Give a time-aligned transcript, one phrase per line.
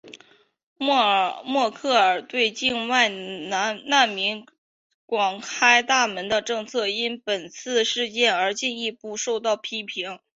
[0.79, 4.47] 默克尔对境外难民
[5.05, 10.17] 广开大门的政策因本次事件而进一步受到批评。